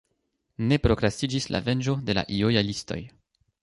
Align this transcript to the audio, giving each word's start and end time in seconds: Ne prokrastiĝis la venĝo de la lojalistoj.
Ne 0.71 0.79
prokrastiĝis 0.85 1.47
la 1.57 1.63
venĝo 1.69 1.97
de 2.09 2.19
la 2.21 2.27
lojalistoj. 2.37 3.03